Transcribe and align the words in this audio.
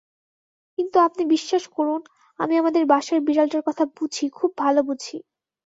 কিন্তু 0.77 0.97
আপনি 0.99 1.23
বিশ্বাস 1.25 1.63
করুন-আমি 1.67 2.53
আমাদের 2.57 2.83
বাসার 2.85 3.19
বিড়ালটার 3.21 3.63
কথা 3.65 3.83
বুঝি 3.97 4.25
খুব 4.29 4.51
ভালো 4.57 4.81
বুঝি। 4.83 5.17